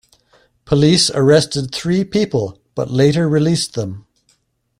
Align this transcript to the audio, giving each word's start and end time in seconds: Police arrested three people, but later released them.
Police 0.65 1.11
arrested 1.11 1.69
three 1.71 2.03
people, 2.03 2.59
but 2.73 2.89
later 2.89 3.29
released 3.29 3.75
them. 3.75 4.07